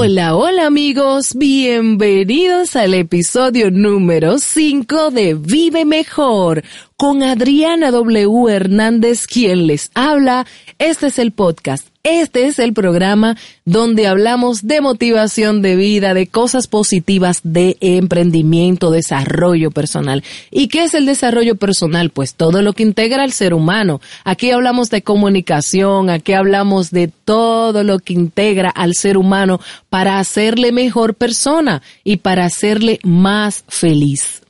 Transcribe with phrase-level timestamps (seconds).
[0.00, 6.62] Hola, hola amigos, bienvenidos al episodio número 5 de Vive Mejor
[6.96, 8.48] con Adriana W.
[8.48, 10.46] Hernández, quien les habla.
[10.78, 16.26] Este es el podcast este es el programa donde hablamos de motivación de vida, de
[16.26, 20.24] cosas positivas, de emprendimiento, desarrollo personal.
[20.50, 22.10] ¿Y qué es el desarrollo personal?
[22.10, 24.00] Pues todo lo que integra al ser humano.
[24.24, 30.18] Aquí hablamos de comunicación, aquí hablamos de todo lo que integra al ser humano para
[30.18, 34.42] hacerle mejor persona y para hacerle más feliz.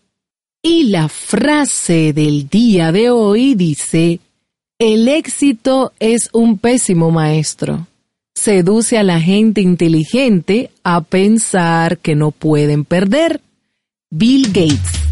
[0.63, 4.21] Y la frase del día de hoy dice,
[4.79, 7.89] el éxito es un pésimo maestro.
[8.35, 13.41] Seduce a la gente inteligente a pensar que no pueden perder.
[14.11, 15.09] Bill Gates.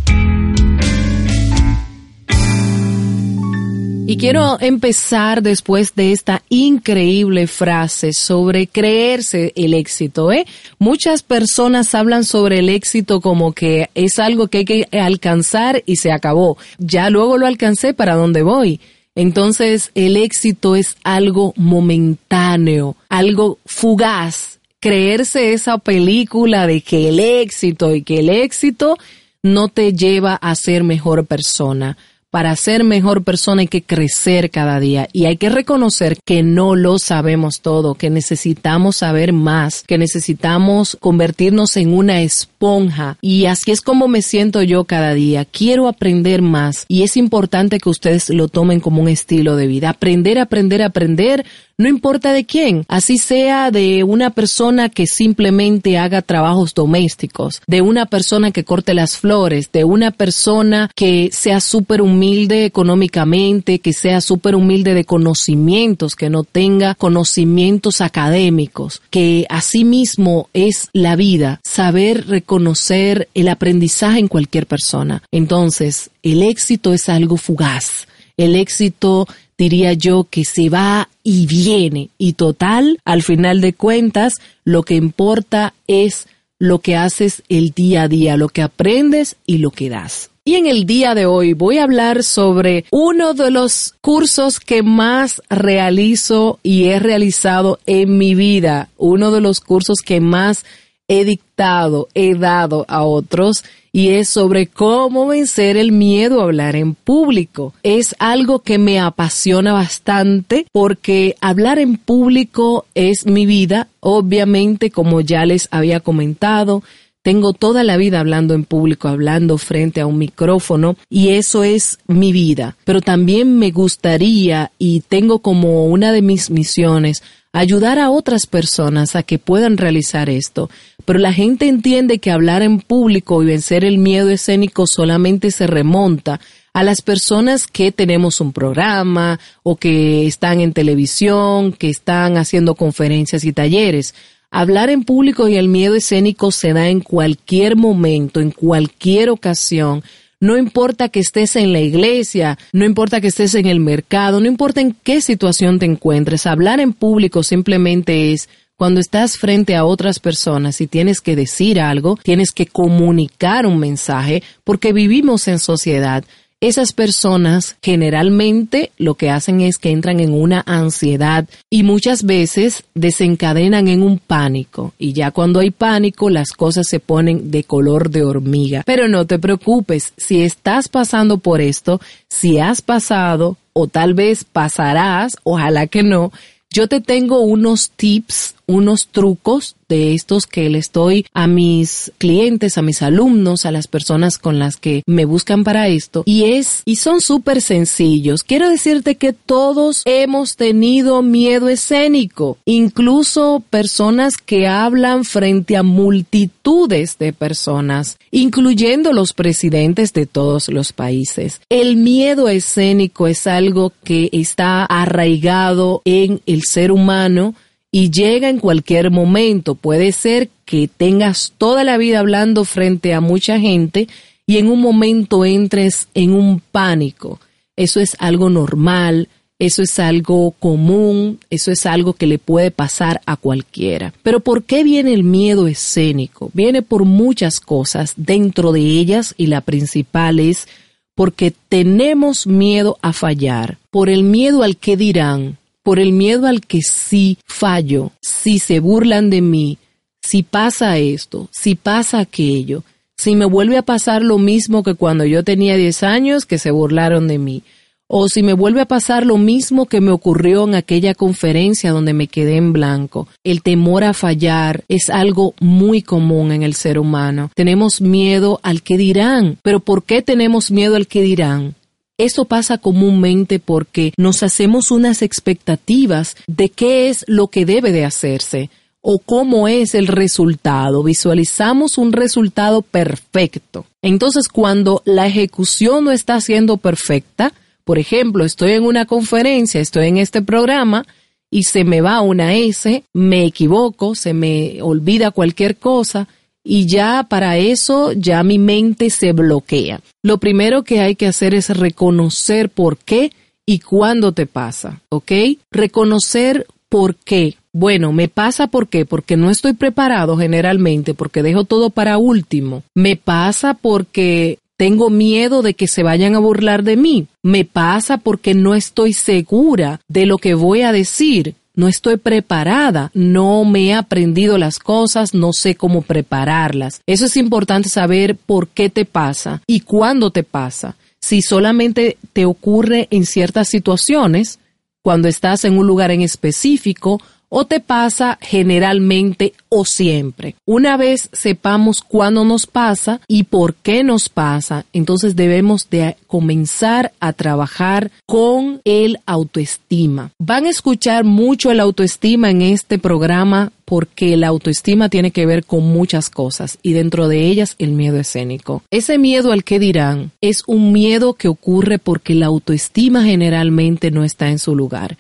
[4.09, 10.31] Y quiero empezar después de esta increíble frase sobre creerse el éxito.
[10.31, 10.47] ¿eh?
[10.79, 15.97] Muchas personas hablan sobre el éxito como que es algo que hay que alcanzar y
[15.97, 16.57] se acabó.
[16.79, 18.81] Ya luego lo alcancé para dónde voy.
[19.17, 24.61] Entonces el éxito es algo momentáneo, algo fugaz.
[24.79, 28.97] Creerse esa película de que el éxito y que el éxito
[29.43, 31.97] no te lleva a ser mejor persona
[32.31, 36.75] para ser mejor persona hay que crecer cada día y hay que reconocer que no
[36.75, 43.71] lo sabemos todo, que necesitamos saber más, que necesitamos convertirnos en una esponja y así
[43.71, 45.45] es como me siento yo cada día.
[45.45, 49.91] Quiero aprender más y es importante que ustedes lo tomen como un estilo de vida.
[49.91, 51.47] Aprender, aprender, aprender
[51.79, 57.83] no importa de quién, así sea de una persona que simplemente haga trabajos domésticos, de
[57.83, 63.93] una persona que corte las flores, de una persona que sea súper humilde económicamente, que
[63.93, 71.61] sea súper humilde de conocimientos, que no tenga conocimientos académicos, que asimismo es la vida,
[71.63, 75.23] saber reconocer el aprendizaje en cualquier persona.
[75.31, 78.09] Entonces, el éxito es algo fugaz.
[78.39, 79.27] El éxito
[79.59, 84.35] diría yo que se va y viene y total, al final de cuentas,
[84.65, 86.29] lo que importa es
[86.59, 90.31] lo que haces el día a día, lo que aprendes y lo que das.
[90.45, 94.85] Y en el día de hoy voy a hablar sobre uno de los cursos que
[94.85, 100.65] más realizo y he realizado en mi vida, uno de los cursos que más
[101.09, 106.77] he dictado, he dado a otros y es sobre cómo vencer el miedo a hablar
[106.77, 107.73] en público.
[107.83, 113.89] Es algo que me apasiona bastante porque hablar en público es mi vida.
[114.01, 116.83] Obviamente, como ya les había comentado,
[117.23, 121.99] tengo toda la vida hablando en público, hablando frente a un micrófono y eso es
[122.07, 122.77] mi vida.
[122.85, 127.23] Pero también me gustaría y tengo como una de mis misiones
[127.57, 130.69] ayudar a otras personas a que puedan realizar esto.
[131.07, 135.67] Pero la gente entiende que hablar en público y vencer el miedo escénico solamente se
[135.67, 136.41] remonta
[136.75, 142.75] a las personas que tenemos un programa o que están en televisión, que están haciendo
[142.75, 144.15] conferencias y talleres.
[144.51, 150.03] Hablar en público y el miedo escénico se da en cualquier momento, en cualquier ocasión,
[150.39, 154.47] no importa que estés en la iglesia, no importa que estés en el mercado, no
[154.47, 159.85] importa en qué situación te encuentres, hablar en público simplemente es cuando estás frente a
[159.85, 165.59] otras personas y tienes que decir algo, tienes que comunicar un mensaje, porque vivimos en
[165.59, 166.25] sociedad.
[166.61, 172.85] Esas personas generalmente lo que hacen es que entran en una ansiedad y muchas veces
[172.95, 174.95] desencadenan en un pánico.
[174.99, 178.83] Y ya cuando hay pánico las cosas se ponen de color de hormiga.
[178.87, 184.45] Pero no te preocupes, si estás pasando por esto, si has pasado o tal vez
[184.45, 186.33] pasarás, ojalá que no,
[186.71, 192.79] yo te tengo unos tips, unos trucos de estos que le estoy a mis clientes,
[192.79, 196.23] a mis alumnos, a las personas con las que me buscan para esto.
[196.27, 198.43] Y es, y son súper sencillos.
[198.43, 207.19] Quiero decirte que todos hemos tenido miedo escénico, incluso personas que hablan frente a multitudes
[207.19, 211.61] de personas, incluyendo los presidentes de todos los países.
[211.69, 217.55] El miedo escénico es algo que está arraigado en el ser humano
[217.91, 219.75] y llega en cualquier momento.
[219.75, 224.09] Puede ser que tengas toda la vida hablando frente a mucha gente
[224.47, 227.41] y en un momento entres en un pánico.
[227.77, 229.29] Eso es algo normal,
[229.59, 234.13] eso es algo común, eso es algo que le puede pasar a cualquiera.
[234.23, 236.51] Pero ¿por qué viene el miedo escénico?
[236.53, 240.69] Viene por muchas cosas, dentro de ellas y la principal es
[241.15, 245.57] porque tenemos miedo a fallar, por el miedo al que dirán,
[245.87, 249.79] por el miedo al que sí fallo, si se burlan de mí,
[250.21, 252.83] si pasa esto, si pasa aquello,
[253.17, 256.73] si me vuelve a pasar lo mismo que cuando yo tenía 10 años, que se
[256.73, 257.63] burlaron de mí,
[258.09, 262.15] o si me vuelve a pasar lo mismo que me ocurrió en aquella conferencia donde
[262.15, 263.29] me quedé en blanco.
[263.45, 267.53] El temor a fallar es algo muy común en el ser humano.
[267.55, 269.59] Tenemos miedo al que dirán.
[269.63, 271.77] Pero ¿por qué tenemos miedo al que dirán?
[272.19, 278.05] Eso pasa comúnmente porque nos hacemos unas expectativas de qué es lo que debe de
[278.05, 278.71] hacerse
[279.03, 281.03] o cómo es el resultado.
[281.03, 283.85] Visualizamos un resultado perfecto.
[284.03, 287.53] Entonces, cuando la ejecución no está siendo perfecta,
[287.85, 291.07] por ejemplo, estoy en una conferencia, estoy en este programa
[291.51, 296.27] y se me va una S, me equivoco, se me olvida cualquier cosa
[296.69, 300.01] y ya para eso ya mi mente se bloquea.
[300.23, 303.31] Lo primero que hay que hacer es reconocer por qué
[303.65, 305.31] y cuándo te pasa, ¿ok?
[305.71, 307.55] Reconocer por qué.
[307.73, 312.83] Bueno, me pasa por qué, porque no estoy preparado generalmente, porque dejo todo para último.
[312.95, 317.27] Me pasa porque tengo miedo de que se vayan a burlar de mí.
[317.43, 321.55] Me pasa porque no estoy segura de lo que voy a decir.
[321.77, 327.03] No estoy preparada, no me he aprendido las cosas, no sé cómo prepararlas.
[327.07, 330.97] Eso es importante saber por qué te pasa y cuándo te pasa.
[331.21, 334.59] Si solamente te ocurre en ciertas situaciones,
[335.03, 340.57] cuando estás en un lugar en específico o te pasa generalmente o siempre.
[340.65, 347.13] Una vez sepamos cuándo nos pasa y por qué nos pasa, entonces debemos de comenzar
[347.21, 350.31] a trabajar con el autoestima.
[350.39, 355.65] Van a escuchar mucho el autoestima en este programa porque la autoestima tiene que ver
[355.65, 358.83] con muchas cosas y dentro de ellas el miedo escénico.
[358.91, 364.25] Ese miedo al que dirán es un miedo que ocurre porque la autoestima generalmente no
[364.25, 365.17] está en su lugar.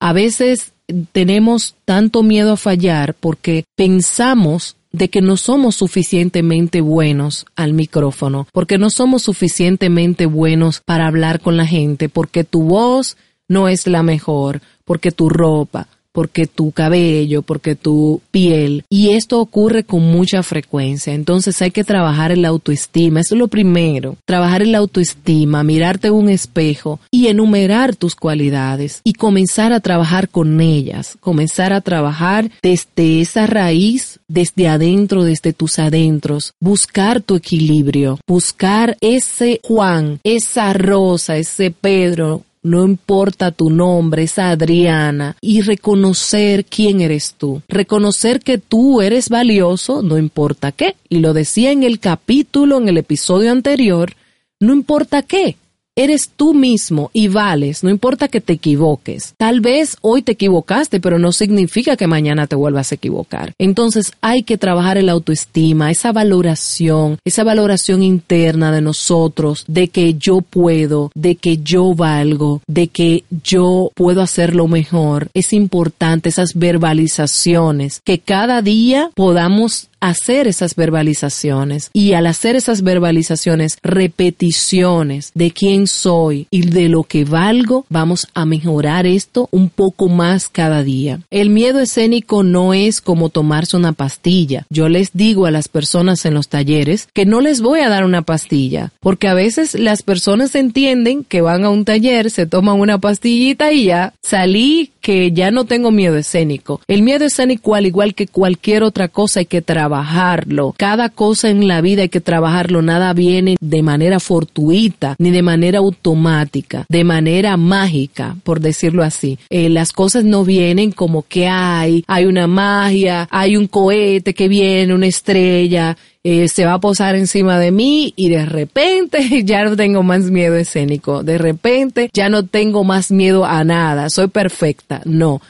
[0.00, 0.72] A veces
[1.12, 8.48] tenemos tanto miedo a fallar porque pensamos de que no somos suficientemente buenos al micrófono,
[8.52, 13.16] porque no somos suficientemente buenos para hablar con la gente, porque tu voz
[13.46, 18.84] no es la mejor, porque tu ropa, porque tu cabello, porque tu piel.
[18.88, 21.14] Y esto ocurre con mucha frecuencia.
[21.14, 23.20] Entonces hay que trabajar en la autoestima.
[23.20, 24.16] Eso es lo primero.
[24.24, 29.80] Trabajar en la autoestima, mirarte en un espejo y enumerar tus cualidades y comenzar a
[29.80, 31.16] trabajar con ellas.
[31.20, 36.52] Comenzar a trabajar desde esa raíz, desde adentro, desde tus adentros.
[36.60, 38.18] Buscar tu equilibrio.
[38.26, 46.64] Buscar ese Juan, esa Rosa, ese Pedro, no importa tu nombre, es Adriana, y reconocer
[46.64, 47.62] quién eres tú.
[47.68, 50.96] Reconocer que tú eres valioso, no importa qué.
[51.08, 54.12] Y lo decía en el capítulo, en el episodio anterior,
[54.58, 55.56] no importa qué
[56.02, 59.34] eres tú mismo y vales, no importa que te equivoques.
[59.36, 63.52] Tal vez hoy te equivocaste, pero no significa que mañana te vuelvas a equivocar.
[63.58, 70.14] Entonces hay que trabajar el autoestima, esa valoración, esa valoración interna de nosotros, de que
[70.14, 75.28] yo puedo, de que yo valgo, de que yo puedo hacerlo mejor.
[75.34, 82.82] Es importante esas verbalizaciones, que cada día podamos hacer esas verbalizaciones y al hacer esas
[82.82, 89.68] verbalizaciones, repeticiones de quién soy y de lo que valgo, vamos a mejorar esto un
[89.68, 91.20] poco más cada día.
[91.30, 94.66] El miedo escénico no es como tomarse una pastilla.
[94.70, 98.04] Yo les digo a las personas en los talleres que no les voy a dar
[98.04, 102.80] una pastilla, porque a veces las personas entienden que van a un taller, se toman
[102.80, 106.80] una pastillita y ya salí que ya no tengo miedo escénico.
[106.86, 110.74] El miedo escénico, al igual que cualquier otra cosa, hay que trabajarlo.
[110.76, 112.80] Cada cosa en la vida hay que trabajarlo.
[112.80, 119.38] Nada viene de manera fortuita ni de manera automática, de manera mágica, por decirlo así.
[119.50, 124.46] Eh, las cosas no vienen como que hay, hay una magia, hay un cohete que
[124.46, 129.64] viene, una estrella, eh, se va a posar encima de mí y de repente ya
[129.64, 134.28] no tengo más miedo escénico, de repente ya no tengo más miedo a nada, soy
[134.28, 135.00] perfecta.
[135.04, 135.40] No,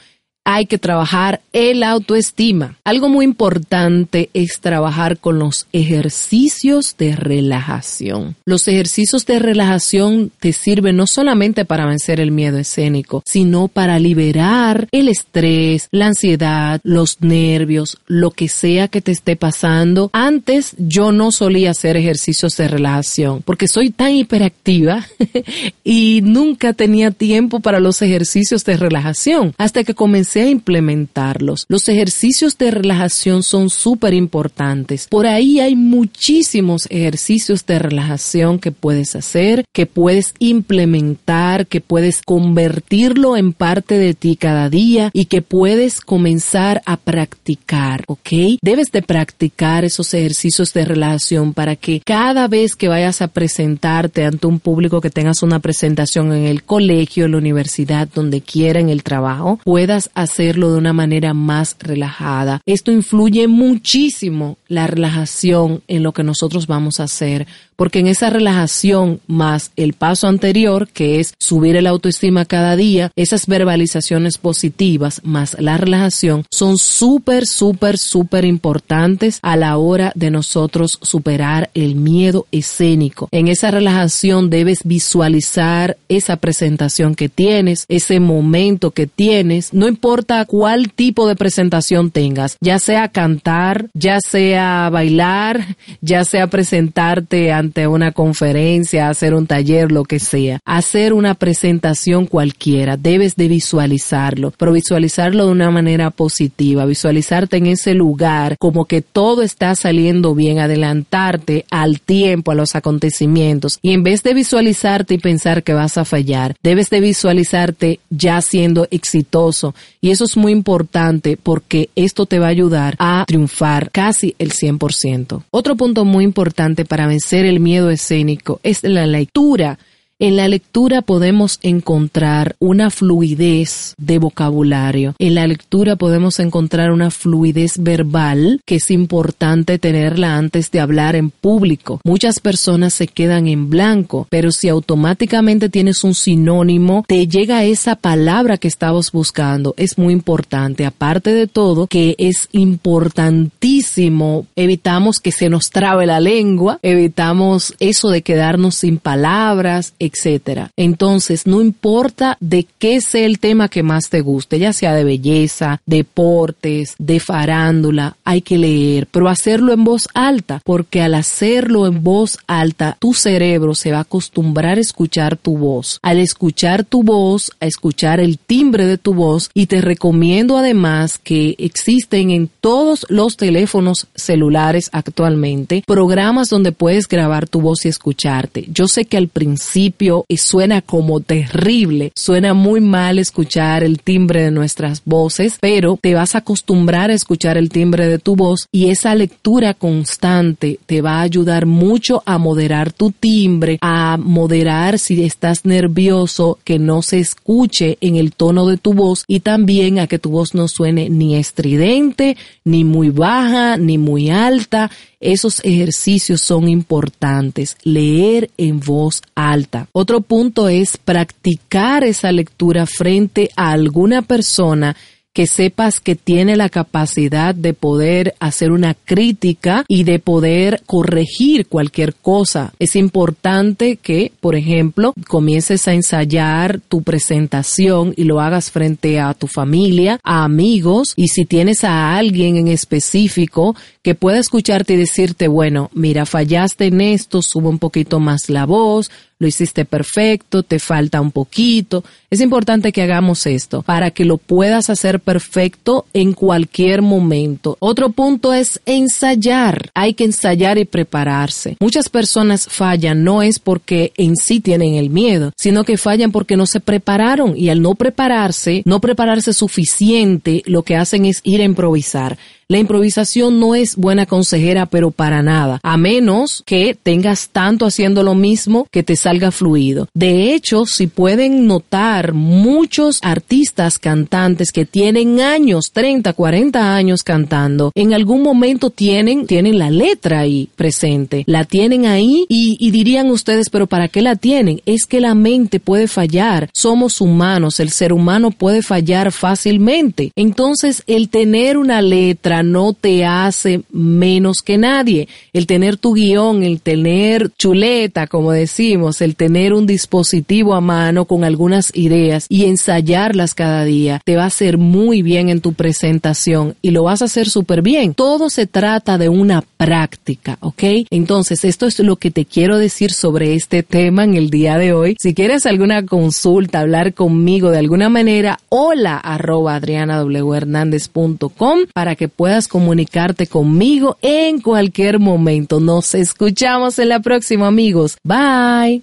[0.43, 2.77] hay que trabajar el autoestima.
[2.83, 8.35] Algo muy importante es trabajar con los ejercicios de relajación.
[8.45, 13.99] Los ejercicios de relajación te sirven no solamente para vencer el miedo escénico, sino para
[13.99, 20.09] liberar el estrés, la ansiedad, los nervios, lo que sea que te esté pasando.
[20.13, 25.05] Antes yo no solía hacer ejercicios de relajación porque soy tan hiperactiva
[25.83, 31.65] y nunca tenía tiempo para los ejercicios de relajación hasta que comencé a implementarlos.
[31.67, 35.07] Los ejercicios de relajación son súper importantes.
[35.09, 42.21] Por ahí hay muchísimos ejercicios de relajación que puedes hacer, que puedes implementar, que puedes
[42.21, 48.29] convertirlo en parte de ti cada día y que puedes comenzar a practicar, ¿ok?
[48.61, 54.25] Debes de practicar esos ejercicios de relajación para que cada vez que vayas a presentarte
[54.25, 58.79] ante un público que tengas una presentación en el colegio, en la universidad, donde quiera,
[58.79, 62.61] en el trabajo, puedas hacerlo de una manera más relajada.
[62.65, 67.47] Esto influye muchísimo la relajación en lo que nosotros vamos a hacer
[67.81, 73.09] porque en esa relajación más el paso anterior, que es subir el autoestima cada día,
[73.15, 80.29] esas verbalizaciones positivas más la relajación son súper, súper, súper importantes a la hora de
[80.29, 83.29] nosotros superar el miedo escénico.
[83.31, 90.10] En esa relajación debes visualizar esa presentación que tienes, ese momento que tienes, no importa
[90.47, 97.87] cuál tipo de presentación tengas, ya sea cantar, ya sea bailar, ya sea presentarte ante
[97.87, 104.51] una conferencia, hacer un taller, lo que sea, hacer una presentación cualquiera, debes de visualizarlo,
[104.57, 110.35] pero visualizarlo de una manera positiva, visualizarte en ese lugar como que todo está saliendo
[110.35, 113.79] bien, adelantarte al tiempo, a los acontecimientos.
[113.81, 118.41] Y en vez de visualizarte y pensar que vas a fallar, debes de visualizarte ya
[118.41, 123.91] siendo exitoso y eso es muy importante porque esto te va a ayudar a triunfar
[123.91, 125.43] casi el 100%.
[125.51, 129.77] Otro punto muy importante para vencer el miedo escénico es la lectura
[130.21, 135.15] en la lectura podemos encontrar una fluidez de vocabulario.
[135.17, 141.15] En la lectura podemos encontrar una fluidez verbal que es importante tenerla antes de hablar
[141.15, 141.99] en público.
[142.03, 147.95] Muchas personas se quedan en blanco, pero si automáticamente tienes un sinónimo, te llega esa
[147.95, 149.73] palabra que estabas buscando.
[149.75, 150.85] Es muy importante.
[150.85, 158.09] Aparte de todo, que es importantísimo, evitamos que se nos trabe la lengua, evitamos eso
[158.09, 160.71] de quedarnos sin palabras, etcétera.
[160.75, 165.03] Entonces, no importa de qué sea el tema que más te guste, ya sea de
[165.03, 171.87] belleza, deportes, de farándula, hay que leer, pero hacerlo en voz alta, porque al hacerlo
[171.87, 175.99] en voz alta, tu cerebro se va a acostumbrar a escuchar tu voz.
[176.01, 181.17] Al escuchar tu voz, a escuchar el timbre de tu voz, y te recomiendo además
[181.17, 187.89] que existen en todos los teléfonos celulares actualmente programas donde puedes grabar tu voz y
[187.89, 188.65] escucharte.
[188.69, 194.41] Yo sé que al principio y suena como terrible, suena muy mal escuchar el timbre
[194.41, 198.67] de nuestras voces, pero te vas a acostumbrar a escuchar el timbre de tu voz
[198.71, 204.97] y esa lectura constante te va a ayudar mucho a moderar tu timbre, a moderar
[204.97, 209.99] si estás nervioso, que no se escuche en el tono de tu voz y también
[209.99, 214.89] a que tu voz no suene ni estridente, ni muy baja, ni muy alta
[215.21, 217.77] esos ejercicios son importantes.
[217.83, 219.87] Leer en voz alta.
[219.93, 224.95] Otro punto es practicar esa lectura frente a alguna persona
[225.33, 231.67] que sepas que tiene la capacidad de poder hacer una crítica y de poder corregir
[231.67, 232.73] cualquier cosa.
[232.79, 239.33] Es importante que, por ejemplo, comiences a ensayar tu presentación y lo hagas frente a
[239.33, 244.97] tu familia, a amigos y si tienes a alguien en específico que pueda escucharte y
[244.97, 250.61] decirte, bueno, mira, fallaste en esto, sube un poquito más la voz, lo hiciste perfecto,
[250.61, 252.03] te falta un poquito.
[252.29, 257.75] Es importante que hagamos esto para que lo puedas hacer perfecto en cualquier momento.
[257.79, 259.89] Otro punto es ensayar.
[259.95, 261.75] Hay que ensayar y prepararse.
[261.79, 266.55] Muchas personas fallan no es porque en sí tienen el miedo, sino que fallan porque
[266.55, 271.61] no se prepararon y al no prepararse, no prepararse suficiente, lo que hacen es ir
[271.61, 272.37] a improvisar.
[272.71, 278.23] La improvisación no es buena consejera, pero para nada, a menos que tengas tanto haciendo
[278.23, 280.07] lo mismo que te salga fluido.
[280.13, 287.91] De hecho, si pueden notar muchos artistas cantantes que tienen años, 30, 40 años cantando,
[287.93, 293.31] en algún momento tienen, tienen la letra ahí presente, la tienen ahí y, y dirían
[293.31, 294.81] ustedes, pero ¿para qué la tienen?
[294.85, 300.31] Es que la mente puede fallar, somos humanos, el ser humano puede fallar fácilmente.
[300.37, 305.27] Entonces, el tener una letra no te hace menos que nadie.
[305.53, 311.25] El tener tu guion, el tener chuleta, como decimos, el tener un dispositivo a mano
[311.25, 315.73] con algunas ideas y ensayarlas cada día, te va a hacer muy bien en tu
[315.73, 318.13] presentación y lo vas a hacer súper bien.
[318.13, 320.83] Todo se trata de una práctica, ¿ok?
[321.09, 324.93] Entonces, esto es lo que te quiero decir sobre este tema en el día de
[324.93, 325.15] hoy.
[325.19, 332.67] Si quieres alguna consulta, hablar conmigo de alguna manera, hola arroba adrianawhernandez.com para que puedas
[332.67, 335.79] comunicarte conmigo en cualquier momento.
[335.79, 338.17] Nos escuchamos en la próxima, amigos.
[338.25, 338.99] Bye.